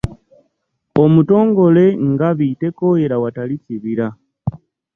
Omutongole 1.03 1.85
Ngabi, 2.11 2.47
tekooyera 2.61 3.15
watali 3.23 3.55
kibira 3.63 4.07